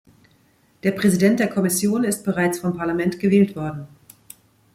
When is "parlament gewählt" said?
2.75-3.55